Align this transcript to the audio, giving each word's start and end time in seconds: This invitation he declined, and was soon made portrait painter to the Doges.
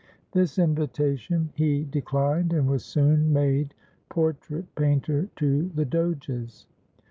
This 0.31 0.57
invitation 0.57 1.51
he 1.53 1.83
declined, 1.83 2.53
and 2.53 2.67
was 2.67 2.83
soon 2.83 3.31
made 3.31 3.75
portrait 4.09 4.73
painter 4.73 5.29
to 5.35 5.69
the 5.75 5.85
Doges. 5.85 6.65